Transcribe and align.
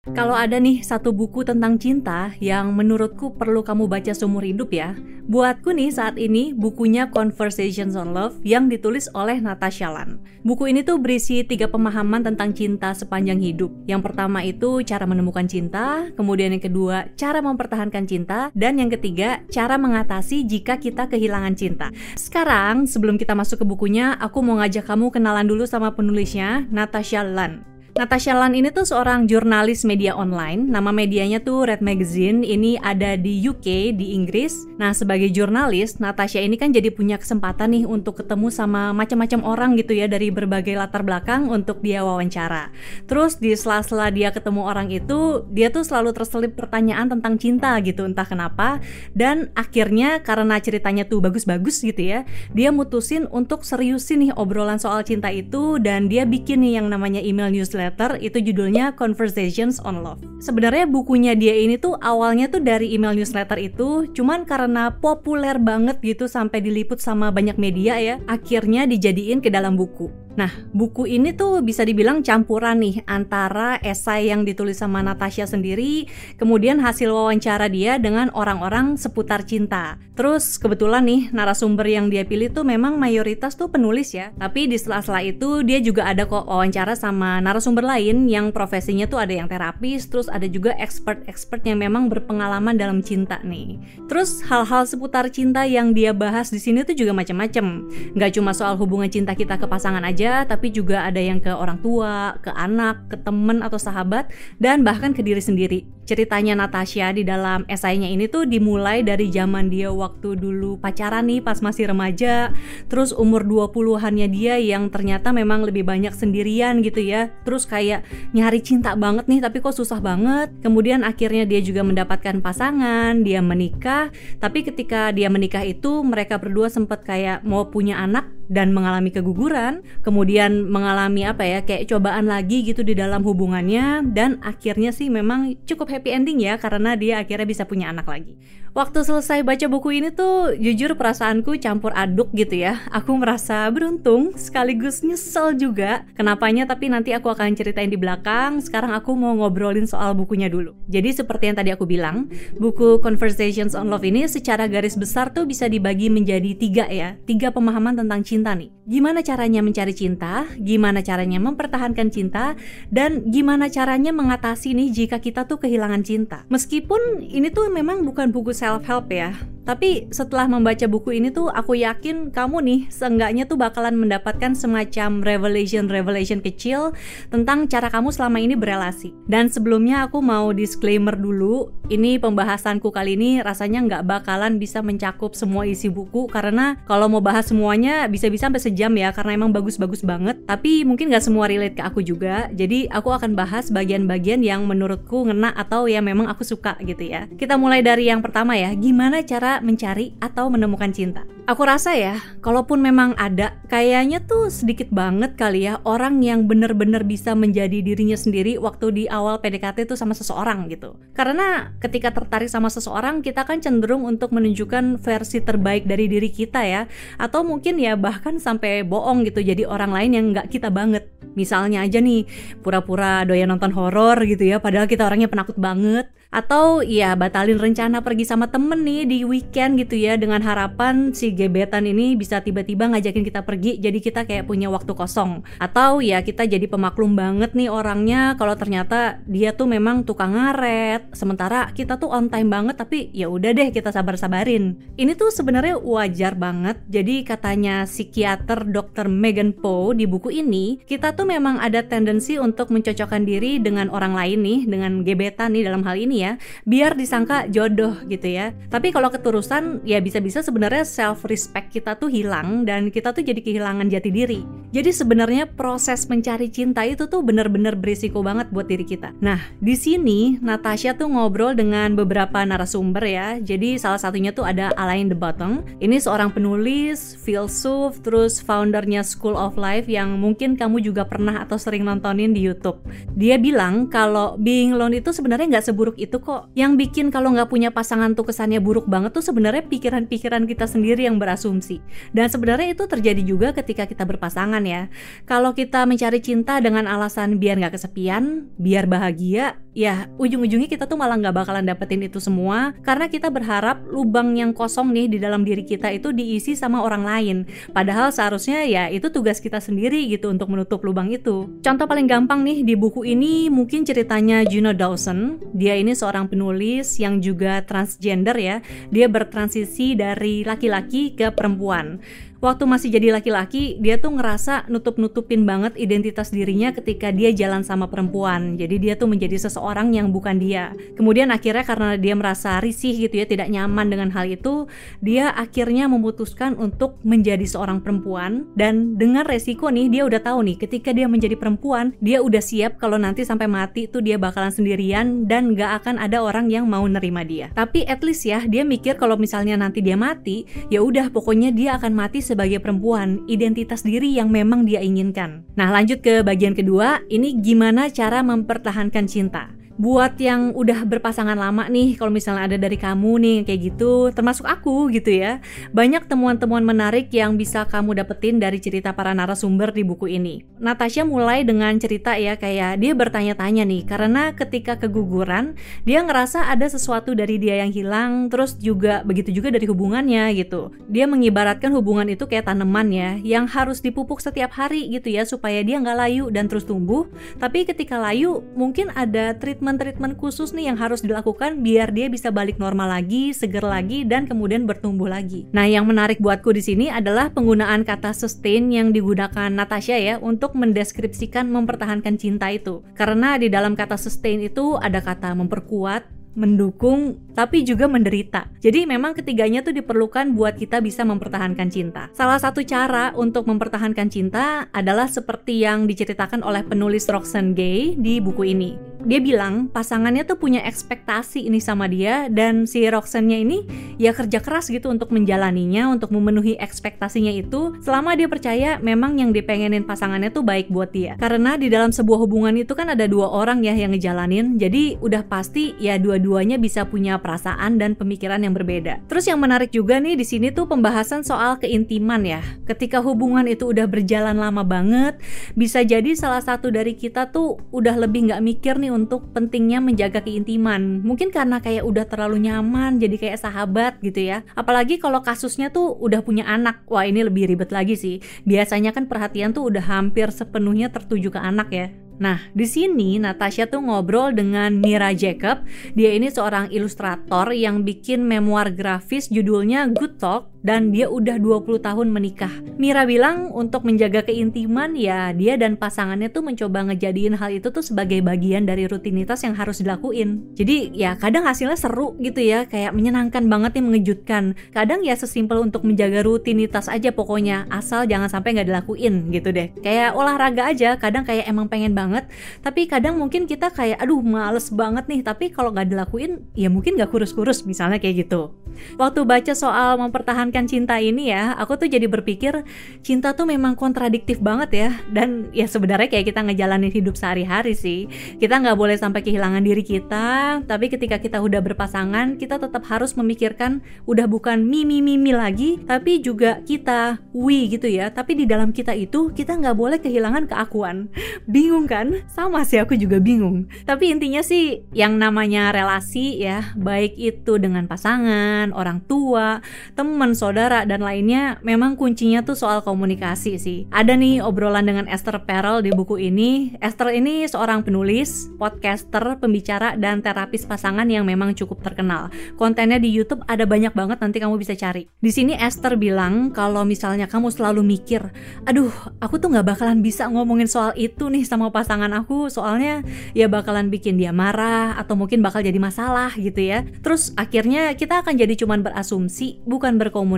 Kalau 0.00 0.32
ada 0.32 0.56
nih 0.56 0.80
satu 0.80 1.12
buku 1.12 1.44
tentang 1.44 1.76
cinta 1.76 2.32
yang 2.40 2.72
menurutku 2.72 3.36
perlu 3.36 3.60
kamu 3.60 3.84
baca 3.84 4.16
seumur 4.16 4.40
hidup 4.40 4.72
ya. 4.72 4.96
Buatku 5.28 5.76
nih 5.76 5.92
saat 5.92 6.16
ini 6.16 6.56
bukunya 6.56 7.12
Conversations 7.12 7.92
on 7.92 8.16
Love 8.16 8.40
yang 8.40 8.72
ditulis 8.72 9.12
oleh 9.12 9.44
Natasha 9.44 9.92
Lan. 9.92 10.16
Buku 10.40 10.72
ini 10.72 10.80
tuh 10.80 10.96
berisi 10.96 11.44
tiga 11.44 11.68
pemahaman 11.68 12.24
tentang 12.24 12.56
cinta 12.56 12.96
sepanjang 12.96 13.44
hidup. 13.44 13.68
Yang 13.84 14.08
pertama 14.08 14.40
itu 14.40 14.80
cara 14.88 15.04
menemukan 15.04 15.44
cinta, 15.44 16.08
kemudian 16.16 16.56
yang 16.56 16.64
kedua 16.64 17.12
cara 17.20 17.44
mempertahankan 17.44 18.08
cinta, 18.08 18.48
dan 18.56 18.80
yang 18.80 18.88
ketiga 18.88 19.44
cara 19.52 19.76
mengatasi 19.76 20.48
jika 20.48 20.80
kita 20.80 21.12
kehilangan 21.12 21.52
cinta. 21.60 21.92
Sekarang 22.16 22.88
sebelum 22.88 23.20
kita 23.20 23.36
masuk 23.36 23.62
ke 23.62 23.66
bukunya, 23.68 24.16
aku 24.16 24.40
mau 24.40 24.64
ngajak 24.64 24.88
kamu 24.88 25.12
kenalan 25.12 25.44
dulu 25.44 25.68
sama 25.68 25.92
penulisnya, 25.92 26.64
Natasha 26.72 27.20
Lan. 27.20 27.69
Natasha 27.90 28.38
Lan 28.38 28.54
ini 28.54 28.70
tuh 28.70 28.86
seorang 28.86 29.26
jurnalis 29.26 29.82
media 29.82 30.14
online. 30.14 30.70
Nama 30.70 30.94
medianya 30.94 31.42
tuh 31.42 31.66
Red 31.66 31.82
Magazine. 31.82 32.46
Ini 32.46 32.78
ada 32.78 33.18
di 33.18 33.42
UK, 33.42 33.98
di 33.98 34.14
Inggris. 34.14 34.62
Nah, 34.78 34.94
sebagai 34.94 35.26
jurnalis, 35.34 35.98
Natasha 35.98 36.38
ini 36.38 36.54
kan 36.54 36.70
jadi 36.70 36.94
punya 36.94 37.18
kesempatan 37.18 37.74
nih 37.74 37.84
untuk 37.90 38.22
ketemu 38.22 38.46
sama 38.54 38.94
macam-macam 38.94 39.42
orang 39.42 39.70
gitu 39.74 39.98
ya 39.98 40.06
dari 40.06 40.30
berbagai 40.30 40.78
latar 40.78 41.02
belakang 41.02 41.50
untuk 41.50 41.82
dia 41.82 42.06
wawancara. 42.06 42.70
Terus 43.10 43.42
di 43.42 43.58
sela-sela 43.58 44.14
dia 44.14 44.30
ketemu 44.30 44.70
orang 44.70 44.94
itu, 44.94 45.42
dia 45.50 45.74
tuh 45.74 45.82
selalu 45.82 46.14
terselip 46.14 46.54
pertanyaan 46.54 47.10
tentang 47.10 47.42
cinta 47.42 47.74
gitu, 47.82 48.06
entah 48.06 48.24
kenapa. 48.24 48.78
Dan 49.18 49.50
akhirnya 49.58 50.22
karena 50.22 50.62
ceritanya 50.62 51.02
tuh 51.10 51.18
bagus-bagus 51.18 51.82
gitu 51.82 52.06
ya, 52.06 52.22
dia 52.54 52.70
mutusin 52.70 53.26
untuk 53.34 53.66
seriusin 53.66 54.30
nih 54.30 54.32
obrolan 54.38 54.78
soal 54.78 55.02
cinta 55.02 55.26
itu 55.34 55.82
dan 55.82 56.06
dia 56.06 56.22
bikin 56.22 56.62
nih 56.62 56.78
yang 56.78 56.86
namanya 56.86 57.18
email 57.18 57.50
newsletter 57.50 57.79
newsletter 57.80 58.20
itu 58.20 58.44
judulnya 58.44 58.92
Conversations 58.92 59.80
on 59.80 60.04
Love. 60.04 60.20
Sebenarnya 60.44 60.84
bukunya 60.84 61.32
dia 61.32 61.56
ini 61.56 61.80
tuh 61.80 61.96
awalnya 62.04 62.52
tuh 62.52 62.60
dari 62.60 62.92
email 62.92 63.16
newsletter 63.16 63.56
itu, 63.56 64.04
cuman 64.12 64.44
karena 64.44 64.92
populer 65.00 65.56
banget 65.56 65.96
gitu 66.04 66.28
sampai 66.28 66.60
diliput 66.60 67.00
sama 67.00 67.32
banyak 67.32 67.56
media 67.56 67.96
ya, 67.96 68.20
akhirnya 68.28 68.84
dijadiin 68.84 69.40
ke 69.40 69.48
dalam 69.48 69.80
buku. 69.80 70.12
Nah, 70.38 70.50
buku 70.70 71.10
ini 71.10 71.34
tuh 71.34 71.58
bisa 71.58 71.82
dibilang 71.82 72.22
campuran 72.22 72.78
nih 72.78 73.02
antara 73.10 73.82
esai 73.82 74.30
yang 74.30 74.46
ditulis 74.46 74.78
sama 74.78 75.02
Natasha 75.02 75.42
sendiri, 75.42 76.06
kemudian 76.38 76.78
hasil 76.78 77.10
wawancara 77.10 77.66
dia 77.66 77.98
dengan 77.98 78.30
orang-orang 78.30 78.94
seputar 78.94 79.42
cinta. 79.42 79.98
Terus 80.14 80.60
kebetulan 80.60 81.08
nih 81.08 81.22
narasumber 81.34 81.88
yang 81.88 82.12
dia 82.12 82.22
pilih 82.28 82.52
tuh 82.52 82.62
memang 82.62 83.00
mayoritas 83.00 83.56
tuh 83.56 83.72
penulis 83.72 84.12
ya, 84.14 84.30
tapi 84.38 84.68
di 84.68 84.76
sela-sela 84.78 85.24
itu 85.24 85.64
dia 85.66 85.80
juga 85.82 86.06
ada 86.06 86.28
kok 86.28 86.46
wawancara 86.46 86.94
sama 86.94 87.40
narasumber 87.42 87.82
lain 87.82 88.28
yang 88.28 88.52
profesinya 88.54 89.08
tuh 89.08 89.18
ada 89.18 89.32
yang 89.34 89.48
terapis, 89.48 90.06
terus 90.06 90.28
ada 90.28 90.46
juga 90.46 90.76
expert-expert 90.78 91.64
yang 91.64 91.80
memang 91.80 92.06
berpengalaman 92.12 92.76
dalam 92.76 93.00
cinta 93.02 93.40
nih. 93.42 93.80
Terus 94.06 94.44
hal-hal 94.46 94.84
seputar 94.86 95.26
cinta 95.32 95.64
yang 95.64 95.96
dia 95.96 96.12
bahas 96.12 96.52
di 96.52 96.60
sini 96.60 96.84
tuh 96.84 96.94
juga 96.94 97.16
macam-macam. 97.16 97.88
Gak 98.14 98.30
cuma 98.36 98.52
soal 98.52 98.76
hubungan 98.76 99.08
cinta 99.08 99.32
kita 99.32 99.56
ke 99.56 99.64
pasangan 99.64 100.04
aja 100.04 100.19
aja, 100.20 100.44
tapi 100.44 100.68
juga 100.68 101.08
ada 101.08 101.16
yang 101.16 101.40
ke 101.40 101.48
orang 101.48 101.80
tua, 101.80 102.36
ke 102.44 102.52
anak, 102.52 103.08
ke 103.08 103.16
temen 103.24 103.64
atau 103.64 103.80
sahabat, 103.80 104.28
dan 104.60 104.84
bahkan 104.84 105.16
ke 105.16 105.24
diri 105.24 105.40
sendiri. 105.40 105.88
Ceritanya 106.04 106.52
Natasha 106.52 107.08
di 107.16 107.24
dalam 107.24 107.64
esainya 107.72 108.04
ini 108.04 108.28
tuh 108.28 108.44
dimulai 108.44 109.00
dari 109.00 109.32
zaman 109.32 109.72
dia 109.72 109.88
waktu 109.88 110.36
dulu 110.36 110.76
pacaran 110.76 111.24
nih 111.24 111.40
pas 111.40 111.64
masih 111.64 111.88
remaja, 111.88 112.52
terus 112.92 113.16
umur 113.16 113.48
20-annya 113.48 114.28
dia 114.28 114.60
yang 114.60 114.92
ternyata 114.92 115.32
memang 115.32 115.64
lebih 115.64 115.88
banyak 115.88 116.12
sendirian 116.12 116.84
gitu 116.84 117.00
ya. 117.00 117.32
Terus 117.48 117.64
kayak 117.64 118.04
nyari 118.36 118.60
cinta 118.60 118.92
banget 119.00 119.24
nih 119.24 119.40
tapi 119.40 119.64
kok 119.64 119.72
susah 119.72 120.04
banget. 120.04 120.52
Kemudian 120.60 121.00
akhirnya 121.00 121.48
dia 121.48 121.64
juga 121.64 121.80
mendapatkan 121.80 122.44
pasangan, 122.44 123.24
dia 123.24 123.40
menikah, 123.40 124.12
tapi 124.36 124.68
ketika 124.68 125.16
dia 125.16 125.32
menikah 125.32 125.64
itu 125.64 126.04
mereka 126.04 126.36
berdua 126.36 126.68
sempat 126.68 127.08
kayak 127.08 127.40
mau 127.46 127.70
punya 127.72 128.02
anak 128.02 128.39
dan 128.50 128.74
mengalami 128.74 129.14
keguguran, 129.14 129.86
kemudian 130.02 130.66
mengalami 130.66 131.22
apa 131.22 131.46
ya 131.46 131.62
kayak 131.62 131.86
cobaan 131.86 132.26
lagi 132.26 132.66
gitu 132.66 132.82
di 132.82 132.98
dalam 132.98 133.22
hubungannya 133.22 134.10
dan 134.10 134.42
akhirnya 134.42 134.90
sih 134.90 135.06
memang 135.06 135.54
cukup 135.70 135.86
happy 135.94 136.10
ending 136.10 136.42
ya 136.42 136.58
karena 136.58 136.98
dia 136.98 137.22
akhirnya 137.22 137.46
bisa 137.46 137.62
punya 137.62 137.94
anak 137.94 138.10
lagi. 138.10 138.34
Waktu 138.70 139.02
selesai 139.02 139.42
baca 139.42 139.66
buku 139.66 139.98
ini 139.98 140.14
tuh 140.14 140.54
jujur 140.54 140.94
perasaanku 140.94 141.58
campur 141.58 141.90
aduk 141.90 142.30
gitu 142.30 142.54
ya. 142.54 142.78
Aku 142.94 143.18
merasa 143.18 143.66
beruntung 143.66 144.30
sekaligus 144.38 145.02
nyesel 145.02 145.58
juga. 145.58 146.06
Kenapanya 146.14 146.70
tapi 146.70 146.86
nanti 146.86 147.10
aku 147.10 147.34
akan 147.34 147.58
ceritain 147.58 147.90
di 147.90 147.98
belakang. 147.98 148.62
Sekarang 148.62 148.94
aku 148.94 149.10
mau 149.18 149.34
ngobrolin 149.34 149.90
soal 149.90 150.14
bukunya 150.14 150.46
dulu. 150.46 150.78
Jadi 150.86 151.10
seperti 151.10 151.50
yang 151.50 151.58
tadi 151.58 151.74
aku 151.74 151.82
bilang, 151.82 152.30
buku 152.62 153.02
Conversations 153.02 153.74
on 153.74 153.90
Love 153.90 154.06
ini 154.06 154.30
secara 154.30 154.70
garis 154.70 154.94
besar 154.94 155.34
tuh 155.34 155.50
bisa 155.50 155.66
dibagi 155.66 156.06
menjadi 156.06 156.54
tiga 156.54 156.86
ya. 156.86 157.18
Tiga 157.26 157.50
pemahaman 157.50 157.98
tentang 157.98 158.22
cinta 158.22 158.54
nih. 158.54 158.70
Gimana 158.86 159.26
caranya 159.26 159.66
mencari 159.66 159.94
cinta, 159.98 160.46
gimana 160.62 161.02
caranya 161.02 161.42
mempertahankan 161.42 162.06
cinta, 162.14 162.54
dan 162.90 163.26
gimana 163.34 163.66
caranya 163.66 164.14
mengatasi 164.14 164.78
nih 164.78 164.94
jika 164.94 165.18
kita 165.18 165.50
tuh 165.50 165.58
kehilangan 165.58 166.06
cinta. 166.06 166.46
Meskipun 166.50 167.22
ini 167.22 167.50
tuh 167.50 167.66
memang 167.66 168.06
bukan 168.06 168.30
buku 168.30 168.59
self-help 168.60 169.08
ya. 169.08 169.32
Tapi 169.70 170.10
setelah 170.10 170.50
membaca 170.50 170.82
buku 170.90 171.22
ini 171.22 171.30
tuh 171.30 171.46
aku 171.46 171.78
yakin 171.78 172.34
kamu 172.34 172.58
nih 172.58 172.80
seenggaknya 172.90 173.46
tuh 173.46 173.54
bakalan 173.54 173.94
mendapatkan 173.94 174.50
semacam 174.58 175.22
revelation-revelation 175.22 176.42
kecil 176.42 176.90
tentang 177.30 177.70
cara 177.70 177.86
kamu 177.86 178.10
selama 178.10 178.42
ini 178.42 178.58
berelasi. 178.58 179.14
Dan 179.30 179.46
sebelumnya 179.46 180.10
aku 180.10 180.18
mau 180.18 180.50
disclaimer 180.50 181.14
dulu, 181.14 181.70
ini 181.86 182.18
pembahasanku 182.18 182.90
kali 182.90 183.14
ini 183.14 183.38
rasanya 183.46 183.86
nggak 183.86 184.10
bakalan 184.10 184.58
bisa 184.58 184.82
mencakup 184.82 185.38
semua 185.38 185.62
isi 185.62 185.86
buku 185.86 186.26
karena 186.26 186.74
kalau 186.90 187.06
mau 187.06 187.22
bahas 187.22 187.46
semuanya 187.46 188.10
bisa-bisa 188.10 188.50
sampai 188.50 188.58
sejam 188.58 188.90
ya 188.98 189.14
karena 189.14 189.38
emang 189.38 189.54
bagus-bagus 189.54 190.02
banget. 190.02 190.34
Tapi 190.50 190.82
mungkin 190.82 191.14
nggak 191.14 191.22
semua 191.22 191.46
relate 191.46 191.78
ke 191.78 191.86
aku 191.86 192.02
juga. 192.02 192.50
Jadi 192.50 192.90
aku 192.90 193.14
akan 193.14 193.38
bahas 193.38 193.70
bagian-bagian 193.70 194.42
yang 194.42 194.66
menurutku 194.66 195.30
ngena 195.30 195.54
atau 195.54 195.86
yang 195.86 196.02
memang 196.02 196.26
aku 196.26 196.42
suka 196.42 196.74
gitu 196.82 197.06
ya. 197.06 197.30
Kita 197.38 197.54
mulai 197.54 197.86
dari 197.86 198.10
yang 198.10 198.18
pertama 198.18 198.58
ya, 198.58 198.74
gimana 198.74 199.22
cara 199.22 199.59
mencari 199.62 200.16
atau 200.18 200.48
menemukan 200.48 200.90
cinta. 200.92 201.24
Aku 201.50 201.66
rasa 201.66 201.98
ya, 201.98 202.14
kalaupun 202.46 202.78
memang 202.78 203.18
ada, 203.18 203.58
kayaknya 203.66 204.22
tuh 204.22 204.54
sedikit 204.54 204.86
banget 204.94 205.34
kali 205.34 205.66
ya 205.66 205.82
orang 205.82 206.22
yang 206.22 206.46
bener-bener 206.46 207.02
bisa 207.02 207.34
menjadi 207.34 207.82
dirinya 207.82 208.14
sendiri 208.14 208.54
waktu 208.54 208.86
di 208.94 209.04
awal 209.10 209.42
PDKT 209.42 209.90
itu 209.90 209.98
sama 209.98 210.14
seseorang 210.14 210.70
gitu. 210.70 210.94
Karena 211.10 211.74
ketika 211.82 212.14
tertarik 212.14 212.46
sama 212.46 212.70
seseorang, 212.70 213.18
kita 213.18 213.42
kan 213.42 213.58
cenderung 213.58 214.06
untuk 214.06 214.30
menunjukkan 214.30 215.02
versi 215.02 215.42
terbaik 215.42 215.90
dari 215.90 216.06
diri 216.06 216.30
kita 216.30 216.62
ya. 216.62 216.86
Atau 217.18 217.42
mungkin 217.42 217.82
ya 217.82 217.98
bahkan 217.98 218.38
sampai 218.38 218.86
bohong 218.86 219.26
gitu 219.26 219.42
jadi 219.42 219.66
orang 219.66 219.90
lain 219.90 220.10
yang 220.14 220.26
nggak 220.30 220.54
kita 220.54 220.70
banget. 220.70 221.10
Misalnya 221.34 221.82
aja 221.82 221.98
nih, 221.98 222.30
pura-pura 222.62 223.26
doyan 223.26 223.50
nonton 223.50 223.74
horor 223.74 224.22
gitu 224.22 224.46
ya, 224.46 224.62
padahal 224.62 224.86
kita 224.86 225.02
orangnya 225.02 225.26
penakut 225.26 225.58
banget 225.58 226.10
atau 226.30 226.78
ya 226.86 227.18
batalin 227.18 227.58
rencana 227.58 228.06
pergi 228.06 228.22
sama 228.22 228.46
temen 228.46 228.86
nih 228.86 229.02
di 229.02 229.18
weekend 229.26 229.82
gitu 229.82 229.98
ya 229.98 230.14
dengan 230.14 230.38
harapan 230.46 231.10
si 231.10 231.34
gebetan 231.34 231.90
ini 231.90 232.14
bisa 232.14 232.38
tiba-tiba 232.38 232.86
ngajakin 232.86 233.26
kita 233.26 233.42
pergi 233.42 233.82
jadi 233.82 233.98
kita 233.98 234.22
kayak 234.30 234.46
punya 234.46 234.70
waktu 234.70 234.94
kosong. 234.94 235.42
Atau 235.58 235.98
ya 235.98 236.22
kita 236.22 236.46
jadi 236.46 236.62
pemaklum 236.70 237.18
banget 237.18 237.58
nih 237.58 237.66
orangnya 237.66 238.38
kalau 238.38 238.54
ternyata 238.54 239.18
dia 239.26 239.50
tuh 239.50 239.66
memang 239.66 240.06
tukang 240.06 240.38
ngaret. 240.38 241.10
Sementara 241.18 241.74
kita 241.74 241.98
tuh 241.98 242.14
on 242.14 242.30
time 242.30 242.46
banget 242.46 242.78
tapi 242.78 243.10
ya 243.10 243.26
udah 243.26 243.50
deh 243.50 243.74
kita 243.74 243.90
sabar-sabarin. 243.90 244.78
Ini 244.94 245.18
tuh 245.18 245.34
sebenarnya 245.34 245.82
wajar 245.82 246.38
banget. 246.38 246.78
Jadi 246.86 247.26
katanya 247.26 247.90
psikiater 247.90 248.70
Dr. 248.70 249.10
Megan 249.10 249.50
Poe 249.50 249.98
di 249.98 250.06
buku 250.06 250.30
ini 250.30 250.78
kita 250.86 251.18
tuh 251.18 251.26
memang 251.26 251.58
ada 251.58 251.82
tendensi 251.82 252.38
untuk 252.38 252.70
mencocokkan 252.70 253.26
diri 253.26 253.58
dengan 253.58 253.90
orang 253.90 254.14
lain 254.14 254.38
nih 254.46 254.60
dengan 254.70 255.02
gebetan 255.02 255.58
nih 255.58 255.66
dalam 255.66 255.82
hal 255.82 255.98
ini 255.98 256.10
ini 256.10 256.19
ya, 256.20 256.32
biar 256.68 256.92
disangka 256.92 257.48
jodoh 257.48 257.96
gitu 258.04 258.28
ya. 258.28 258.52
Tapi 258.68 258.92
kalau 258.92 259.08
keterusan 259.08 259.80
ya 259.88 260.04
bisa-bisa 260.04 260.44
sebenarnya 260.44 260.84
self 260.84 261.24
respect 261.24 261.72
kita 261.72 261.96
tuh 261.96 262.12
hilang 262.12 262.68
dan 262.68 262.92
kita 262.92 263.16
tuh 263.16 263.24
jadi 263.24 263.40
kehilangan 263.40 263.88
jati 263.88 264.10
diri. 264.12 264.40
Jadi 264.70 264.90
sebenarnya 264.92 265.50
proses 265.50 266.06
mencari 266.06 266.46
cinta 266.52 266.86
itu 266.86 267.08
tuh 267.08 267.24
bener-bener 267.24 267.74
berisiko 267.74 268.22
banget 268.22 268.52
buat 268.54 268.68
diri 268.68 268.86
kita. 268.86 269.16
Nah, 269.18 269.40
di 269.58 269.74
sini 269.74 270.38
Natasha 270.38 270.94
tuh 270.94 271.10
ngobrol 271.10 271.58
dengan 271.58 271.98
beberapa 271.98 272.42
narasumber 272.46 273.02
ya. 273.02 273.28
Jadi 273.42 273.80
salah 273.80 273.98
satunya 273.98 274.30
tuh 274.30 274.46
ada 274.46 274.70
Alain 274.78 275.10
de 275.10 275.16
Botton. 275.18 275.66
Ini 275.82 275.98
seorang 275.98 276.30
penulis, 276.30 277.18
filsuf, 277.18 277.98
terus 278.02 278.38
foundernya 278.42 279.02
School 279.02 279.34
of 279.34 279.58
Life 279.58 279.90
yang 279.90 280.18
mungkin 280.18 280.54
kamu 280.54 280.82
juga 280.82 281.06
pernah 281.06 281.42
atau 281.42 281.58
sering 281.58 281.86
nontonin 281.86 282.30
di 282.30 282.42
YouTube. 282.42 282.82
Dia 283.14 283.38
bilang 283.38 283.90
kalau 283.90 284.38
being 284.38 284.74
alone 284.74 284.98
itu 284.98 285.10
sebenarnya 285.14 285.58
nggak 285.58 285.66
seburuk 285.66 285.96
itu 285.98 286.09
kok. 286.18 286.50
Yang 286.58 286.72
bikin 286.88 287.06
kalau 287.14 287.30
nggak 287.30 287.46
punya 287.46 287.70
pasangan 287.70 288.18
tuh 288.18 288.26
kesannya 288.26 288.58
buruk 288.58 288.90
banget 288.90 289.14
tuh 289.14 289.22
sebenarnya 289.22 289.62
pikiran-pikiran 289.70 290.50
kita 290.50 290.66
sendiri 290.66 291.06
yang 291.06 291.22
berasumsi. 291.22 291.78
Dan 292.10 292.26
sebenarnya 292.26 292.74
itu 292.74 292.90
terjadi 292.90 293.22
juga 293.22 293.54
ketika 293.54 293.86
kita 293.86 294.02
berpasangan 294.02 294.66
ya. 294.66 294.90
Kalau 295.28 295.54
kita 295.54 295.86
mencari 295.86 296.18
cinta 296.18 296.58
dengan 296.58 296.90
alasan 296.90 297.38
biar 297.38 297.62
nggak 297.62 297.78
kesepian, 297.78 298.50
biar 298.58 298.90
bahagia, 298.90 299.62
ya 299.70 300.10
ujung-ujungnya 300.18 300.66
kita 300.66 300.84
tuh 300.90 300.98
malah 300.98 301.14
nggak 301.14 301.34
bakalan 301.34 301.62
dapetin 301.62 302.02
itu 302.02 302.18
semua 302.18 302.74
karena 302.82 303.06
kita 303.06 303.30
berharap 303.30 303.86
lubang 303.86 304.34
yang 304.34 304.50
kosong 304.50 304.90
nih 304.90 305.06
di 305.06 305.18
dalam 305.22 305.46
diri 305.46 305.62
kita 305.62 305.90
itu 305.94 306.10
diisi 306.10 306.58
sama 306.58 306.82
orang 306.82 307.06
lain. 307.06 307.36
Padahal 307.70 308.10
seharusnya 308.10 308.66
ya 308.66 308.90
itu 308.90 309.08
tugas 309.14 309.38
kita 309.38 309.62
sendiri 309.62 310.10
gitu 310.10 310.30
untuk 310.30 310.50
menutup 310.50 310.82
lubang 310.82 311.10
itu. 311.14 311.46
Contoh 311.62 311.86
paling 311.86 312.10
gampang 312.10 312.42
nih 312.42 312.66
di 312.66 312.74
buku 312.74 313.06
ini 313.06 313.46
mungkin 313.48 313.86
ceritanya 313.86 314.42
Juno 314.42 314.74
Dawson. 314.74 315.38
Dia 315.54 315.78
ini 315.78 315.94
seorang 315.94 316.26
penulis 316.26 316.98
yang 316.98 317.22
juga 317.22 317.62
transgender 317.62 318.36
ya. 318.36 318.56
Dia 318.90 319.06
bertransisi 319.06 319.94
dari 319.94 320.42
laki-laki 320.42 321.14
ke 321.14 321.30
perempuan 321.30 322.02
waktu 322.40 322.64
masih 322.64 322.88
jadi 322.88 323.12
laki-laki 323.12 323.76
dia 323.78 324.00
tuh 324.00 324.16
ngerasa 324.16 324.66
nutup-nutupin 324.72 325.44
banget 325.44 325.76
identitas 325.76 326.32
dirinya 326.32 326.72
ketika 326.72 327.12
dia 327.12 327.30
jalan 327.36 327.60
sama 327.60 327.86
perempuan. 327.86 328.56
Jadi 328.56 328.80
dia 328.80 328.96
tuh 328.96 329.06
menjadi 329.06 329.36
seseorang 329.36 329.92
yang 329.92 330.08
bukan 330.08 330.40
dia. 330.40 330.72
Kemudian 330.96 331.28
akhirnya 331.28 331.62
karena 331.62 332.00
dia 332.00 332.16
merasa 332.16 332.58
risih 332.58 332.96
gitu 332.96 333.20
ya 333.20 333.28
tidak 333.28 333.52
nyaman 333.52 333.92
dengan 333.92 334.08
hal 334.16 334.26
itu 334.26 334.66
dia 335.04 335.30
akhirnya 335.36 335.86
memutuskan 335.86 336.56
untuk 336.56 336.96
menjadi 337.04 337.44
seorang 337.44 337.84
perempuan. 337.84 338.48
Dan 338.56 338.96
dengan 338.96 339.28
resiko 339.28 339.68
nih 339.68 339.92
dia 339.92 340.02
udah 340.08 340.20
tahu 340.24 340.40
nih 340.48 340.56
ketika 340.56 340.96
dia 340.96 341.06
menjadi 341.06 341.36
perempuan 341.36 341.92
dia 342.00 342.24
udah 342.24 342.40
siap 342.40 342.80
kalau 342.80 342.96
nanti 342.96 343.22
sampai 343.22 343.46
mati 343.46 343.84
tuh 343.84 344.00
dia 344.00 344.16
bakalan 344.16 344.50
sendirian 344.50 345.28
dan 345.28 345.52
gak 345.52 345.84
akan 345.84 346.00
ada 346.00 346.24
orang 346.24 346.48
yang 346.48 346.64
mau 346.64 346.82
nerima 346.88 347.20
dia. 347.20 347.52
Tapi 347.52 347.84
at 347.84 348.00
least 348.00 348.24
ya 348.24 348.40
dia 348.48 348.64
mikir 348.64 348.96
kalau 348.96 349.20
misalnya 349.20 349.60
nanti 349.60 349.84
dia 349.84 349.94
mati 349.94 350.48
ya 350.72 350.80
udah 350.80 351.12
pokoknya 351.12 351.52
dia 351.52 351.76
akan 351.76 351.92
mati 351.92 352.24
sebagai 352.30 352.62
perempuan, 352.62 353.26
identitas 353.26 353.82
diri 353.82 354.14
yang 354.14 354.30
memang 354.30 354.62
dia 354.62 354.78
inginkan. 354.78 355.42
Nah, 355.58 355.74
lanjut 355.74 355.98
ke 355.98 356.22
bagian 356.22 356.54
kedua, 356.54 357.02
ini 357.10 357.34
gimana 357.42 357.90
cara 357.90 358.22
mempertahankan 358.22 359.10
cinta 359.10 359.59
buat 359.80 360.20
yang 360.20 360.52
udah 360.52 360.84
berpasangan 360.84 361.40
lama 361.40 361.64
nih, 361.72 361.96
kalau 361.96 362.12
misalnya 362.12 362.44
ada 362.44 362.60
dari 362.60 362.76
kamu 362.76 363.16
nih 363.16 363.38
kayak 363.48 363.60
gitu, 363.72 364.12
termasuk 364.12 364.44
aku 364.44 364.92
gitu 364.92 365.08
ya, 365.08 365.40
banyak 365.72 366.04
temuan-temuan 366.04 366.60
menarik 366.60 367.08
yang 367.16 367.40
bisa 367.40 367.64
kamu 367.64 367.96
dapetin 367.96 368.36
dari 368.36 368.60
cerita 368.60 368.92
para 368.92 369.16
narasumber 369.16 369.72
di 369.72 369.80
buku 369.80 370.12
ini. 370.12 370.44
Natasha 370.60 371.08
mulai 371.08 371.48
dengan 371.48 371.72
cerita 371.80 372.12
ya 372.20 372.36
kayak 372.36 372.76
dia 372.76 372.92
bertanya-tanya 372.92 373.64
nih, 373.64 373.88
karena 373.88 374.36
ketika 374.36 374.76
keguguran 374.76 375.56
dia 375.88 376.04
ngerasa 376.04 376.52
ada 376.52 376.68
sesuatu 376.68 377.16
dari 377.16 377.40
dia 377.40 377.64
yang 377.64 377.72
hilang, 377.72 378.28
terus 378.28 378.60
juga 378.60 379.00
begitu 379.00 379.32
juga 379.32 379.48
dari 379.48 379.64
hubungannya 379.64 380.28
gitu. 380.36 380.76
Dia 380.92 381.08
mengibaratkan 381.08 381.72
hubungan 381.72 382.04
itu 382.12 382.28
kayak 382.28 382.52
tanaman 382.52 382.92
ya, 382.92 383.16
yang 383.24 383.48
harus 383.48 383.80
dipupuk 383.80 384.20
setiap 384.20 384.52
hari 384.52 384.92
gitu 384.92 385.08
ya 385.08 385.24
supaya 385.24 385.64
dia 385.64 385.80
nggak 385.80 385.96
layu 385.96 386.28
dan 386.28 386.52
terus 386.52 386.68
tumbuh. 386.68 387.08
Tapi 387.40 387.64
ketika 387.64 387.96
layu 387.96 388.44
mungkin 388.52 388.92
ada 388.92 389.32
treatment 389.40 389.69
treatment-treatment 389.70 390.18
khusus 390.18 390.50
nih 390.50 390.72
yang 390.72 390.78
harus 390.80 391.04
dilakukan 391.04 391.62
biar 391.62 391.94
dia 391.94 392.10
bisa 392.10 392.34
balik 392.34 392.58
normal 392.58 392.90
lagi, 392.90 393.30
seger 393.30 393.62
lagi, 393.62 394.02
dan 394.02 394.26
kemudian 394.26 394.66
bertumbuh 394.66 395.06
lagi. 395.06 395.46
Nah, 395.54 395.68
yang 395.70 395.86
menarik 395.86 396.18
buatku 396.18 396.50
di 396.50 396.62
sini 396.64 396.86
adalah 396.90 397.30
penggunaan 397.30 397.86
kata 397.86 398.10
sustain 398.10 398.72
yang 398.74 398.90
digunakan 398.90 399.52
Natasha 399.52 399.94
ya 399.94 400.18
untuk 400.18 400.58
mendeskripsikan 400.58 401.46
mempertahankan 401.46 402.18
cinta 402.18 402.50
itu. 402.50 402.82
Karena 402.98 403.38
di 403.38 403.46
dalam 403.46 403.78
kata 403.78 403.94
sustain 403.94 404.42
itu 404.42 404.74
ada 404.80 404.98
kata 404.98 405.36
memperkuat, 405.38 406.34
mendukung, 406.34 407.18
tapi 407.34 407.62
juga 407.66 407.90
menderita. 407.90 408.50
Jadi 408.62 408.86
memang 408.86 409.14
ketiganya 409.14 409.62
tuh 409.66 409.74
diperlukan 409.74 410.34
buat 410.34 410.58
kita 410.58 410.78
bisa 410.82 411.02
mempertahankan 411.06 411.68
cinta. 411.70 412.10
Salah 412.14 412.38
satu 412.38 412.62
cara 412.66 413.10
untuk 413.18 413.46
mempertahankan 413.50 414.08
cinta 414.10 414.70
adalah 414.70 415.10
seperti 415.10 415.62
yang 415.62 415.90
diceritakan 415.90 416.42
oleh 416.46 416.62
penulis 416.62 417.06
Roxanne 417.10 417.54
Gay 417.54 417.98
di 417.98 418.22
buku 418.22 418.50
ini. 418.50 418.89
Dia 419.08 419.18
bilang 419.18 419.72
pasangannya 419.72 420.28
tuh 420.28 420.36
punya 420.36 420.60
ekspektasi 420.68 421.48
ini 421.48 421.58
sama 421.58 421.88
dia 421.88 422.28
dan 422.28 422.68
si 422.68 422.84
Roxanne-nya 422.84 423.38
ini 423.40 423.58
ya 423.96 424.12
kerja 424.12 424.44
keras 424.44 424.68
gitu 424.68 424.92
untuk 424.92 425.10
menjalaninya, 425.10 425.88
untuk 425.88 426.12
memenuhi 426.12 426.60
ekspektasinya 426.60 427.32
itu 427.32 427.80
selama 427.80 428.12
dia 428.14 428.28
percaya 428.28 428.76
memang 428.76 429.16
yang 429.16 429.32
dipengenin 429.32 429.88
pasangannya 429.88 430.28
tuh 430.28 430.44
baik 430.44 430.68
buat 430.68 430.92
dia. 430.92 431.16
Karena 431.16 431.56
di 431.56 431.72
dalam 431.72 431.90
sebuah 431.90 432.28
hubungan 432.28 432.54
itu 432.60 432.76
kan 432.76 432.92
ada 432.92 433.08
dua 433.08 433.32
orang 433.32 433.64
ya 433.64 433.72
yang 433.72 433.96
ngejalanin, 433.96 434.60
jadi 434.60 435.00
udah 435.00 435.24
pasti 435.24 435.72
ya 435.80 435.96
dua 435.96 436.10
dua-duanya 436.20 436.58
bisa 436.58 436.82
punya 436.84 437.22
perasaan 437.22 437.78
dan 437.78 437.94
pemikiran 437.94 438.42
yang 438.42 438.50
berbeda. 438.50 438.98
Terus 439.06 439.30
yang 439.30 439.38
menarik 439.38 439.70
juga 439.70 440.02
nih 440.02 440.18
di 440.18 440.26
sini 440.26 440.50
tuh 440.50 440.66
pembahasan 440.66 441.22
soal 441.22 441.56
keintiman 441.62 442.26
ya. 442.26 442.42
Ketika 442.66 442.98
hubungan 442.98 443.46
itu 443.46 443.70
udah 443.70 443.86
berjalan 443.86 444.34
lama 444.34 444.66
banget, 444.66 445.22
bisa 445.54 445.86
jadi 445.86 446.12
salah 446.18 446.42
satu 446.42 446.74
dari 446.74 446.98
kita 446.98 447.30
tuh 447.30 447.62
udah 447.70 447.94
lebih 447.94 448.26
nggak 448.26 448.42
mikir 448.42 448.74
nih 448.82 448.89
untuk 448.90 449.30
pentingnya 449.32 449.78
menjaga 449.78 450.20
keintiman. 450.20 451.00
Mungkin 451.00 451.30
karena 451.30 451.62
kayak 451.62 451.86
udah 451.86 452.04
terlalu 452.10 452.50
nyaman, 452.50 452.98
jadi 452.98 453.16
kayak 453.16 453.38
sahabat 453.40 454.02
gitu 454.02 454.20
ya. 454.26 454.42
Apalagi 454.58 454.98
kalau 454.98 455.22
kasusnya 455.24 455.72
tuh 455.72 455.96
udah 455.96 456.20
punya 456.20 456.44
anak. 456.44 456.84
Wah 456.90 457.06
ini 457.06 457.24
lebih 457.24 457.48
ribet 457.48 457.70
lagi 457.70 457.94
sih. 457.94 458.20
Biasanya 458.44 458.90
kan 458.90 459.08
perhatian 459.08 459.54
tuh 459.54 459.70
udah 459.70 459.82
hampir 459.86 460.28
sepenuhnya 460.34 460.90
tertuju 460.90 461.32
ke 461.32 461.40
anak 461.40 461.70
ya. 461.72 461.88
Nah, 462.20 462.36
di 462.52 462.68
sini 462.68 463.16
Natasha 463.16 463.64
tuh 463.64 463.80
ngobrol 463.80 464.36
dengan 464.36 464.76
Mira 464.76 465.16
Jacob. 465.16 465.64
Dia 465.96 466.12
ini 466.12 466.28
seorang 466.28 466.68
ilustrator 466.68 467.48
yang 467.56 467.80
bikin 467.80 468.28
memoir 468.28 468.68
grafis 468.76 469.32
judulnya 469.32 469.88
Good 469.88 470.20
Talk 470.20 470.52
dan 470.60 470.92
dia 470.92 471.08
udah 471.08 471.40
20 471.40 471.80
tahun 471.80 472.08
menikah. 472.12 472.52
Mira 472.76 473.04
bilang 473.08 473.52
untuk 473.52 473.84
menjaga 473.84 474.24
keintiman 474.24 474.92
ya 474.96 475.32
dia 475.32 475.56
dan 475.56 475.76
pasangannya 475.76 476.28
tuh 476.28 476.44
mencoba 476.44 476.92
ngejadiin 476.92 477.36
hal 477.36 477.50
itu 477.52 477.72
tuh 477.72 477.84
sebagai 477.84 478.20
bagian 478.20 478.68
dari 478.68 478.84
rutinitas 478.84 479.44
yang 479.44 479.56
harus 479.56 479.80
dilakuin. 479.80 480.52
Jadi 480.56 480.92
ya 480.92 481.16
kadang 481.16 481.48
hasilnya 481.48 481.76
seru 481.76 482.16
gitu 482.20 482.40
ya, 482.40 482.68
kayak 482.68 482.92
menyenangkan 482.92 483.48
banget 483.48 483.80
nih 483.80 483.84
mengejutkan. 483.84 484.44
Kadang 484.72 485.00
ya 485.04 485.16
sesimpel 485.16 485.60
untuk 485.64 485.84
menjaga 485.84 486.20
rutinitas 486.24 486.88
aja 486.88 487.12
pokoknya, 487.12 487.64
asal 487.72 488.04
jangan 488.04 488.28
sampai 488.28 488.60
nggak 488.60 488.68
dilakuin 488.68 489.32
gitu 489.32 489.52
deh. 489.52 489.72
Kayak 489.80 490.16
olahraga 490.16 490.68
aja, 490.68 491.00
kadang 491.00 491.24
kayak 491.24 491.48
emang 491.48 491.72
pengen 491.72 491.96
banget, 491.96 492.28
tapi 492.60 492.84
kadang 492.84 493.16
mungkin 493.16 493.48
kita 493.48 493.72
kayak 493.72 494.00
aduh 494.00 494.20
males 494.20 494.68
banget 494.72 495.08
nih, 495.08 495.20
tapi 495.24 495.48
kalau 495.52 495.72
nggak 495.72 495.88
dilakuin 495.88 496.44
ya 496.52 496.68
mungkin 496.68 497.00
nggak 497.00 497.08
kurus-kurus 497.10 497.64
misalnya 497.64 497.96
kayak 497.96 498.28
gitu. 498.28 498.52
Waktu 498.96 499.24
baca 499.24 499.52
soal 499.52 500.00
mempertahankan 500.00 500.49
cinta 500.50 500.98
ini 500.98 501.30
ya, 501.30 501.54
aku 501.54 501.78
tuh 501.78 501.88
jadi 501.90 502.06
berpikir 502.10 502.66
cinta 503.00 503.32
tuh 503.32 503.46
memang 503.46 503.78
kontradiktif 503.78 504.42
banget 504.42 504.70
ya. 504.74 504.90
Dan 505.08 505.50
ya 505.54 505.70
sebenarnya 505.70 506.10
kayak 506.10 506.34
kita 506.34 506.40
ngejalanin 506.46 506.90
hidup 506.90 507.14
sehari-hari 507.14 507.74
sih. 507.78 508.10
Kita 508.38 508.58
nggak 508.58 508.76
boleh 508.78 508.96
sampai 508.98 509.22
kehilangan 509.22 509.62
diri 509.62 509.84
kita, 509.86 510.60
tapi 510.66 510.90
ketika 510.90 511.20
kita 511.20 511.38
udah 511.38 511.60
berpasangan, 511.62 512.36
kita 512.36 512.58
tetap 512.58 512.82
harus 512.90 513.14
memikirkan 513.14 513.80
udah 514.04 514.26
bukan 514.26 514.66
mimi 514.66 515.04
mimi 515.04 515.30
lagi, 515.30 515.78
tapi 515.84 516.20
juga 516.20 516.60
kita 516.66 517.22
we 517.32 517.70
gitu 517.70 517.86
ya. 517.86 518.10
Tapi 518.10 518.42
di 518.42 518.44
dalam 518.48 518.74
kita 518.74 518.92
itu 518.96 519.30
kita 519.30 519.56
nggak 519.56 519.76
boleh 519.76 519.98
kehilangan 520.00 520.48
keakuan. 520.50 521.12
Bingung 521.46 521.86
kan? 521.86 522.26
Sama 522.30 522.64
sih 522.64 522.80
aku 522.80 522.96
juga 522.96 523.20
bingung. 523.20 523.68
Tapi 523.84 524.10
intinya 524.10 524.40
sih 524.40 524.82
yang 524.90 525.16
namanya 525.20 525.70
relasi 525.70 526.40
ya, 526.40 526.72
baik 526.76 527.14
itu 527.20 527.60
dengan 527.60 527.86
pasangan, 527.86 528.72
orang 528.72 529.04
tua, 529.04 529.60
teman, 529.94 530.32
saudara, 530.40 530.88
dan 530.88 531.04
lainnya 531.04 531.60
memang 531.60 532.00
kuncinya 532.00 532.40
tuh 532.40 532.56
soal 532.56 532.80
komunikasi 532.80 533.60
sih. 533.60 533.84
Ada 533.92 534.16
nih 534.16 534.40
obrolan 534.40 534.88
dengan 534.88 535.04
Esther 535.04 535.36
Perel 535.44 535.84
di 535.84 535.92
buku 535.92 536.16
ini. 536.16 536.80
Esther 536.80 537.12
ini 537.12 537.44
seorang 537.44 537.84
penulis, 537.84 538.48
podcaster, 538.56 539.36
pembicara, 539.36 540.00
dan 540.00 540.24
terapis 540.24 540.64
pasangan 540.64 541.04
yang 541.04 541.28
memang 541.28 541.52
cukup 541.52 541.84
terkenal. 541.84 542.32
Kontennya 542.56 542.96
di 542.96 543.12
YouTube 543.12 543.44
ada 543.44 543.68
banyak 543.68 543.92
banget 543.92 544.16
nanti 544.24 544.40
kamu 544.40 544.56
bisa 544.56 544.72
cari. 544.72 545.04
Di 545.20 545.28
sini 545.28 545.52
Esther 545.60 546.00
bilang 546.00 546.56
kalau 546.56 546.88
misalnya 546.88 547.28
kamu 547.28 547.52
selalu 547.52 547.84
mikir, 547.84 548.32
aduh 548.64 548.88
aku 549.20 549.36
tuh 549.36 549.52
nggak 549.52 549.76
bakalan 549.76 550.00
bisa 550.00 550.24
ngomongin 550.32 550.64
soal 550.70 550.96
itu 550.96 551.28
nih 551.28 551.44
sama 551.44 551.68
pasangan 551.68 552.08
aku, 552.16 552.48
soalnya 552.48 553.04
ya 553.36 553.44
bakalan 553.52 553.92
bikin 553.92 554.16
dia 554.16 554.32
marah 554.32 554.96
atau 554.96 555.18
mungkin 555.18 555.44
bakal 555.44 555.60
jadi 555.60 555.76
masalah 555.76 556.32
gitu 556.40 556.64
ya. 556.64 556.88
Terus 557.04 557.36
akhirnya 557.36 557.92
kita 557.92 558.24
akan 558.24 558.40
jadi 558.40 558.56
cuman 558.56 558.80
berasumsi, 558.80 559.60
bukan 559.68 560.00
berkomunikasi. 560.00 560.29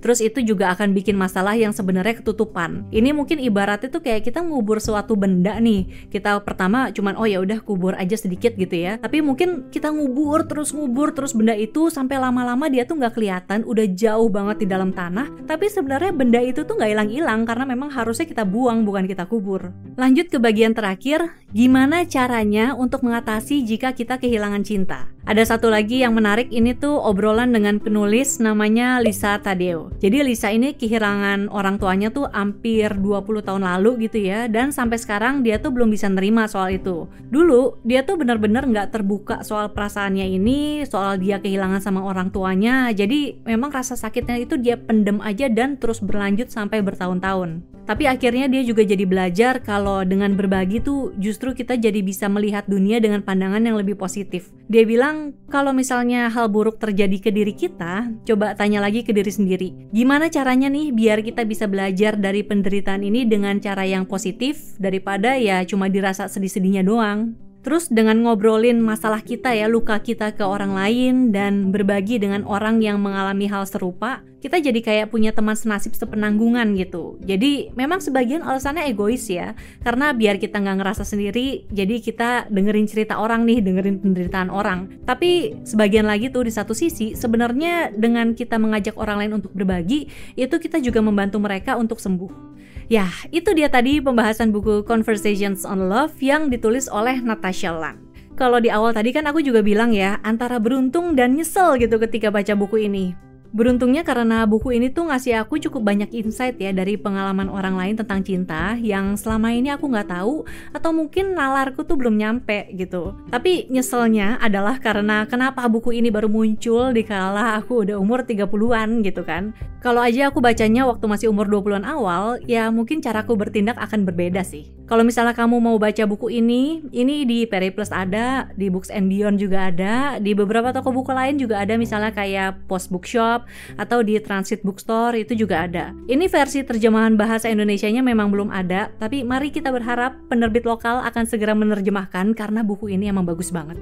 Terus 0.00 0.18
itu 0.18 0.42
juga 0.42 0.74
akan 0.74 0.90
bikin 0.96 1.14
masalah 1.14 1.54
yang 1.54 1.70
sebenarnya 1.70 2.18
ketutupan. 2.18 2.88
Ini 2.90 3.14
mungkin 3.14 3.38
ibaratnya 3.38 3.92
tuh 3.92 4.02
kayak 4.02 4.26
kita 4.26 4.42
ngubur 4.42 4.82
suatu 4.82 5.14
benda 5.14 5.54
nih. 5.60 6.10
Kita 6.10 6.40
pertama 6.42 6.90
cuman 6.90 7.14
oh 7.14 7.28
ya 7.28 7.38
udah 7.38 7.60
kubur 7.62 7.94
aja 7.94 8.16
sedikit 8.18 8.56
gitu 8.56 8.74
ya. 8.74 8.96
Tapi 8.98 9.20
mungkin 9.20 9.68
kita 9.68 9.92
ngubur 9.92 10.48
terus 10.48 10.72
ngubur 10.72 11.12
terus 11.12 11.36
benda 11.36 11.52
itu 11.54 11.92
sampai 11.92 12.16
lama-lama 12.16 12.66
dia 12.72 12.88
tuh 12.88 12.96
nggak 12.98 13.14
kelihatan, 13.14 13.62
udah 13.68 13.86
jauh 13.94 14.28
banget 14.32 14.64
di 14.64 14.66
dalam 14.66 14.90
tanah. 14.90 15.44
Tapi 15.44 15.68
sebenarnya 15.68 16.10
benda 16.16 16.40
itu 16.40 16.64
tuh 16.64 16.74
nggak 16.78 16.90
hilang-hilang 16.90 17.44
karena 17.44 17.64
memang 17.68 17.92
harusnya 17.92 18.24
kita 18.24 18.48
buang 18.48 18.88
bukan 18.88 19.04
kita 19.04 19.28
kubur. 19.28 19.70
Lanjut 20.00 20.32
ke 20.32 20.38
bagian 20.40 20.72
terakhir, 20.72 21.34
gimana 21.52 22.06
caranya 22.08 22.72
untuk 22.72 23.04
mengatasi 23.04 23.66
jika 23.66 23.92
kita 23.92 24.16
kehilangan 24.16 24.62
cinta? 24.64 25.10
Ada 25.28 25.44
satu 25.44 25.68
lagi 25.68 26.00
yang 26.00 26.16
menarik 26.16 26.48
ini 26.48 26.72
tuh 26.72 26.96
obrolan 27.04 27.52
dengan 27.52 27.76
penulis 27.76 28.40
namanya 28.40 28.87
Lisa 28.96 29.36
Tadeo. 29.36 29.92
Jadi 30.00 30.24
Lisa 30.24 30.48
ini 30.48 30.72
kehilangan 30.72 31.52
orang 31.52 31.76
tuanya 31.76 32.08
tuh 32.08 32.32
hampir 32.32 32.96
20 32.96 33.44
tahun 33.44 33.62
lalu 33.68 34.08
gitu 34.08 34.24
ya 34.24 34.48
dan 34.48 34.72
sampai 34.72 34.96
sekarang 34.96 35.44
dia 35.44 35.60
tuh 35.60 35.68
belum 35.68 35.92
bisa 35.92 36.08
nerima 36.08 36.48
soal 36.48 36.72
itu. 36.80 37.04
Dulu 37.28 37.84
dia 37.84 38.08
tuh 38.08 38.16
benar-benar 38.16 38.64
nggak 38.64 38.88
terbuka 38.96 39.44
soal 39.44 39.76
perasaannya 39.76 40.24
ini, 40.24 40.88
soal 40.88 41.20
dia 41.20 41.36
kehilangan 41.36 41.84
sama 41.84 42.00
orang 42.00 42.32
tuanya. 42.32 42.88
Jadi 42.96 43.44
memang 43.44 43.68
rasa 43.68 43.92
sakitnya 43.92 44.40
itu 44.40 44.56
dia 44.56 44.80
pendem 44.80 45.20
aja 45.20 45.52
dan 45.52 45.76
terus 45.76 46.00
berlanjut 46.00 46.48
sampai 46.48 46.80
bertahun-tahun. 46.80 47.77
Tapi 47.88 48.04
akhirnya 48.04 48.52
dia 48.52 48.60
juga 48.60 48.84
jadi 48.84 49.08
belajar 49.08 49.64
kalau 49.64 50.04
dengan 50.04 50.36
berbagi 50.36 50.84
tuh 50.84 51.16
justru 51.16 51.56
kita 51.56 51.80
jadi 51.80 52.04
bisa 52.04 52.28
melihat 52.28 52.68
dunia 52.68 53.00
dengan 53.00 53.24
pandangan 53.24 53.64
yang 53.64 53.80
lebih 53.80 53.96
positif. 53.96 54.52
Dia 54.68 54.84
bilang 54.84 55.32
kalau 55.48 55.72
misalnya 55.72 56.28
hal 56.28 56.52
buruk 56.52 56.76
terjadi 56.76 57.16
ke 57.16 57.30
diri 57.32 57.56
kita, 57.56 58.12
coba 58.28 58.52
tanya 58.52 58.84
lagi 58.84 59.00
ke 59.00 59.16
diri 59.16 59.32
sendiri. 59.32 59.68
Gimana 59.88 60.28
caranya 60.28 60.68
nih 60.68 60.92
biar 60.92 61.24
kita 61.24 61.48
bisa 61.48 61.64
belajar 61.64 62.20
dari 62.20 62.44
penderitaan 62.44 63.00
ini 63.00 63.24
dengan 63.24 63.56
cara 63.56 63.88
yang 63.88 64.04
positif 64.04 64.76
daripada 64.76 65.40
ya 65.40 65.64
cuma 65.64 65.88
dirasa 65.88 66.28
sedih-sedihnya 66.28 66.84
doang. 66.84 67.47
Terus 67.68 67.92
dengan 67.92 68.24
ngobrolin 68.24 68.80
masalah 68.80 69.20
kita 69.20 69.52
ya, 69.52 69.68
luka 69.68 70.00
kita 70.00 70.32
ke 70.32 70.40
orang 70.40 70.72
lain 70.72 71.36
dan 71.36 71.68
berbagi 71.68 72.16
dengan 72.16 72.48
orang 72.48 72.80
yang 72.80 72.96
mengalami 72.96 73.44
hal 73.44 73.68
serupa, 73.68 74.24
kita 74.40 74.56
jadi 74.56 74.80
kayak 74.80 75.12
punya 75.12 75.36
teman 75.36 75.52
senasib 75.52 75.92
sepenanggungan 75.92 76.72
gitu. 76.80 77.20
Jadi 77.20 77.68
memang 77.76 78.00
sebagian 78.00 78.40
alasannya 78.40 78.88
egois 78.88 79.28
ya, 79.28 79.52
karena 79.84 80.16
biar 80.16 80.40
kita 80.40 80.64
nggak 80.64 80.80
ngerasa 80.80 81.04
sendiri, 81.04 81.68
jadi 81.68 82.00
kita 82.00 82.48
dengerin 82.48 82.88
cerita 82.88 83.20
orang 83.20 83.44
nih, 83.44 83.60
dengerin 83.60 84.00
penderitaan 84.00 84.48
orang. 84.48 85.04
Tapi 85.04 85.60
sebagian 85.68 86.08
lagi 86.08 86.32
tuh 86.32 86.48
di 86.48 86.52
satu 86.56 86.72
sisi, 86.72 87.20
sebenarnya 87.20 87.92
dengan 87.92 88.32
kita 88.32 88.56
mengajak 88.56 88.96
orang 88.96 89.28
lain 89.28 89.44
untuk 89.44 89.52
berbagi, 89.52 90.08
itu 90.40 90.56
kita 90.56 90.80
juga 90.80 91.04
membantu 91.04 91.36
mereka 91.36 91.76
untuk 91.76 92.00
sembuh. 92.00 92.47
Ya, 92.88 93.12
itu 93.28 93.52
dia 93.52 93.68
tadi 93.68 94.00
pembahasan 94.00 94.48
buku 94.48 94.80
Conversations 94.80 95.68
on 95.68 95.92
Love 95.92 96.16
yang 96.24 96.48
ditulis 96.48 96.88
oleh 96.88 97.20
Natasha 97.20 97.68
Lang. 97.68 98.00
Kalau 98.32 98.64
di 98.64 98.72
awal 98.72 98.96
tadi 98.96 99.12
kan 99.12 99.28
aku 99.28 99.44
juga 99.44 99.60
bilang 99.60 99.92
ya, 99.92 100.16
antara 100.24 100.56
beruntung 100.56 101.12
dan 101.12 101.36
nyesel 101.36 101.76
gitu 101.76 102.00
ketika 102.00 102.32
baca 102.32 102.56
buku 102.56 102.88
ini. 102.88 103.12
Beruntungnya 103.48 104.04
karena 104.04 104.44
buku 104.44 104.76
ini 104.76 104.92
tuh 104.92 105.08
ngasih 105.08 105.40
aku 105.40 105.56
cukup 105.56 105.80
banyak 105.80 106.12
insight 106.12 106.60
ya 106.60 106.68
dari 106.68 107.00
pengalaman 107.00 107.48
orang 107.48 107.80
lain 107.80 107.96
tentang 107.96 108.20
cinta 108.20 108.76
yang 108.76 109.16
selama 109.16 109.56
ini 109.56 109.72
aku 109.72 109.88
nggak 109.88 110.12
tahu 110.12 110.44
atau 110.76 110.90
mungkin 110.92 111.32
nalarku 111.32 111.80
tuh 111.80 111.96
belum 111.96 112.20
nyampe 112.20 112.68
gitu. 112.76 113.16
Tapi 113.32 113.72
nyeselnya 113.72 114.36
adalah 114.36 114.76
karena 114.76 115.24
kenapa 115.24 115.64
buku 115.64 115.96
ini 115.96 116.12
baru 116.12 116.28
muncul 116.28 116.92
di 116.92 117.00
kala 117.08 117.56
aku 117.56 117.88
udah 117.88 117.96
umur 117.96 118.28
30-an 118.28 119.00
gitu 119.00 119.24
kan. 119.24 119.56
Kalau 119.80 120.04
aja 120.04 120.28
aku 120.28 120.44
bacanya 120.44 120.84
waktu 120.84 121.08
masih 121.08 121.32
umur 121.32 121.48
20-an 121.48 121.88
awal, 121.88 122.36
ya 122.44 122.68
mungkin 122.68 123.00
caraku 123.00 123.32
bertindak 123.32 123.80
akan 123.80 124.04
berbeda 124.04 124.44
sih. 124.44 124.77
Kalau 124.88 125.04
misalnya 125.04 125.36
kamu 125.36 125.60
mau 125.60 125.76
baca 125.76 126.00
buku 126.08 126.32
ini, 126.32 126.80
ini 126.96 127.28
di 127.28 127.44
Periplus 127.44 127.92
ada, 127.92 128.48
di 128.56 128.72
Books 128.72 128.88
and 128.88 129.12
Beyond 129.12 129.36
juga 129.36 129.68
ada, 129.68 130.16
di 130.16 130.32
beberapa 130.32 130.72
toko 130.72 130.96
buku 130.96 131.12
lain 131.12 131.36
juga 131.36 131.60
ada 131.60 131.76
misalnya 131.76 132.08
kayak 132.16 132.64
Post 132.64 132.88
Bookshop 132.88 133.44
atau 133.76 134.00
di 134.00 134.16
Transit 134.16 134.64
Bookstore 134.64 135.20
itu 135.20 135.36
juga 135.36 135.68
ada. 135.68 135.92
Ini 136.08 136.24
versi 136.32 136.64
terjemahan 136.64 137.20
bahasa 137.20 137.52
Indonesianya 137.52 138.00
memang 138.00 138.32
belum 138.32 138.48
ada, 138.48 138.88
tapi 138.96 139.20
mari 139.28 139.52
kita 139.52 139.68
berharap 139.68 140.16
penerbit 140.32 140.64
lokal 140.64 141.04
akan 141.04 141.28
segera 141.28 141.52
menerjemahkan 141.52 142.32
karena 142.32 142.64
buku 142.64 142.88
ini 142.88 143.12
emang 143.12 143.28
bagus 143.28 143.52
banget. 143.52 143.76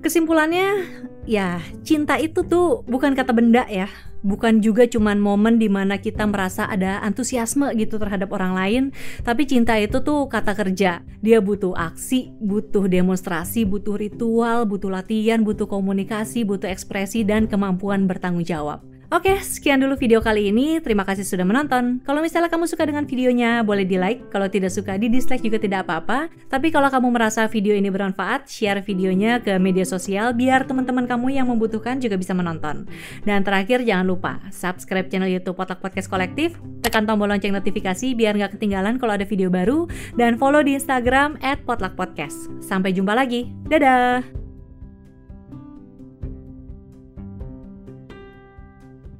Kesimpulannya, 0.00 0.88
ya 1.28 1.60
cinta 1.84 2.16
itu 2.16 2.40
tuh 2.48 2.80
bukan 2.88 3.12
kata 3.12 3.36
benda 3.36 3.68
ya, 3.68 3.92
bukan 4.24 4.64
juga 4.64 4.88
cuman 4.88 5.20
momen 5.20 5.60
di 5.60 5.68
mana 5.68 6.00
kita 6.00 6.24
merasa 6.24 6.64
ada 6.64 7.04
antusiasme 7.04 7.68
gitu 7.76 8.00
terhadap 8.00 8.32
orang 8.32 8.56
lain. 8.56 8.82
Tapi 9.20 9.44
cinta 9.44 9.76
itu 9.76 10.00
tuh 10.00 10.24
kata 10.32 10.56
kerja. 10.56 11.04
Dia 11.20 11.38
butuh 11.44 11.76
aksi 11.76 12.32
butuh 12.40 12.88
demonstrasi 12.88 13.68
butuh 13.68 14.00
ritual 14.00 14.64
butuh 14.64 14.88
latihan 14.88 15.44
butuh 15.44 15.68
komunikasi 15.68 16.48
butuh 16.48 16.72
ekspresi 16.72 17.28
dan 17.28 17.44
kemampuan 17.44 18.08
bertanggung 18.08 18.48
jawab 18.48 18.80
Oke, 19.08 19.40
sekian 19.40 19.80
dulu 19.80 19.96
video 19.96 20.20
kali 20.20 20.52
ini. 20.52 20.84
Terima 20.84 21.00
kasih 21.00 21.24
sudah 21.24 21.40
menonton. 21.40 22.04
Kalau 22.04 22.20
misalnya 22.20 22.52
kamu 22.52 22.68
suka 22.68 22.84
dengan 22.84 23.08
videonya, 23.08 23.64
boleh 23.64 23.88
di 23.88 23.96
like. 23.96 24.28
Kalau 24.28 24.52
tidak 24.52 24.68
suka, 24.68 25.00
di 25.00 25.08
dislike 25.08 25.40
juga 25.40 25.56
tidak 25.56 25.88
apa-apa. 25.88 26.28
Tapi 26.52 26.68
kalau 26.68 26.92
kamu 26.92 27.16
merasa 27.16 27.48
video 27.48 27.72
ini 27.72 27.88
bermanfaat, 27.88 28.52
share 28.52 28.84
videonya 28.84 29.40
ke 29.40 29.56
media 29.56 29.88
sosial 29.88 30.36
biar 30.36 30.68
teman-teman 30.68 31.08
kamu 31.08 31.40
yang 31.40 31.48
membutuhkan 31.48 31.96
juga 32.04 32.20
bisa 32.20 32.36
menonton. 32.36 32.84
Dan 33.24 33.48
terakhir, 33.48 33.80
jangan 33.80 34.04
lupa 34.04 34.44
subscribe 34.52 35.08
channel 35.08 35.32
YouTube 35.32 35.56
Potluck 35.56 35.80
Podcast 35.80 36.12
Kolektif, 36.12 36.60
tekan 36.84 37.08
tombol 37.08 37.32
lonceng 37.32 37.56
notifikasi 37.56 38.12
biar 38.12 38.36
nggak 38.36 38.60
ketinggalan 38.60 39.00
kalau 39.00 39.16
ada 39.16 39.24
video 39.24 39.48
baru, 39.48 39.88
dan 40.20 40.36
follow 40.36 40.60
di 40.60 40.76
Instagram 40.76 41.40
at 41.40 41.64
Podcast. 41.64 42.52
Sampai 42.60 42.92
jumpa 42.92 43.16
lagi. 43.16 43.48
Dadah! 43.72 44.47